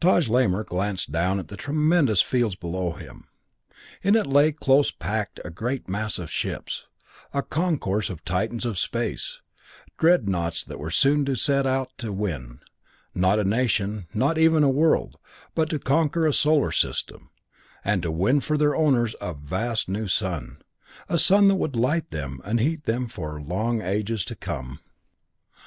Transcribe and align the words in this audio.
VI 0.00 0.08
Taj 0.22 0.28
Lamor 0.30 0.64
gazed 0.64 1.12
down 1.12 1.38
at 1.38 1.48
the 1.48 1.56
tremendous 1.58 2.22
field 2.22 2.58
below 2.60 2.92
him. 2.92 3.26
In 4.02 4.16
it 4.16 4.26
lay 4.26 4.52
close 4.52 4.90
packed 4.90 5.38
a 5.44 5.50
great 5.50 5.86
mass 5.86 6.18
of 6.18 6.30
ships, 6.30 6.86
a 7.34 7.42
concourse 7.42 8.08
of 8.08 8.24
Titans 8.24 8.64
of 8.64 8.78
Space, 8.78 9.42
dreadnoughts 9.98 10.64
that 10.64 10.78
were 10.78 10.90
soon 10.90 11.26
to 11.26 11.34
set 11.34 11.66
out 11.66 11.92
to 11.98 12.10
win 12.10 12.60
not 13.14 13.38
a 13.38 13.44
nation, 13.44 14.06
not 14.14 14.38
even 14.38 14.62
a 14.62 14.70
world, 14.70 15.18
but 15.54 15.68
to 15.68 15.78
conquer 15.78 16.26
a 16.26 16.32
solar 16.32 16.72
system, 16.72 17.28
and 17.84 18.02
to 18.02 18.10
win 18.10 18.40
for 18.40 18.56
their 18.56 18.74
owners 18.74 19.14
a 19.20 19.34
vast 19.34 19.90
new 19.90 20.08
sun, 20.08 20.62
a 21.06 21.18
sun 21.18 21.48
that 21.48 21.56
would 21.56 21.76
light 21.76 22.10
them 22.10 22.40
and 22.44 22.60
heat 22.60 22.84
them 22.84 23.08
for 23.08 23.38
long 23.42 23.82
ages 23.82 24.24
to 24.24 24.34
come. 24.34 24.80